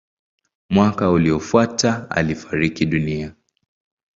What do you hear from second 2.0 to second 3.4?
alifariki dunia.